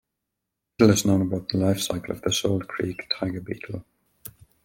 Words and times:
Little 0.79 0.95
is 0.95 1.05
known 1.05 1.21
about 1.21 1.47
the 1.49 1.59
life 1.59 1.79
cycle 1.79 2.15
of 2.15 2.23
the 2.23 2.31
Salt 2.33 2.67
Creek 2.67 3.07
tiger 3.19 3.39
beetle. 3.39 3.85